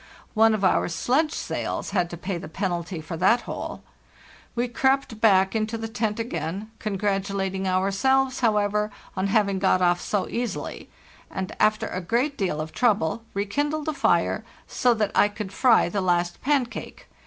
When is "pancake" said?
16.41-17.07